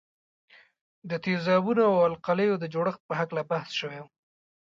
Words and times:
د 1.09 1.11
تیزابونو 1.25 1.81
او 1.91 1.97
القلیو 2.09 2.55
د 2.59 2.65
جوړښت 2.73 3.01
په 3.09 3.13
هکله 3.19 3.41
بحث 3.51 3.69
شوی 3.79 3.99
وو. 4.01 4.09